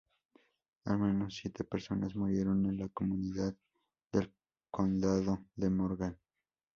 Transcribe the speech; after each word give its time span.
Al 0.85 0.97
menos 0.97 1.35
siete 1.35 1.63
personas 1.63 2.15
murieron 2.15 2.65
en 2.65 2.79
la 2.79 2.89
comunidad 2.89 3.55
del 4.11 4.33
Condado 4.71 5.45
de 5.55 5.69
Morgan. 5.69 6.17